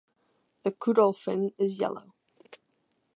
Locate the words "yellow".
1.77-2.15